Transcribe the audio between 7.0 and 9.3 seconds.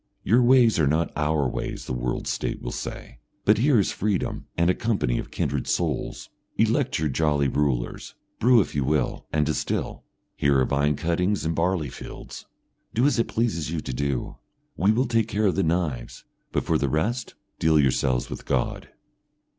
jolly rulers, brew if you will,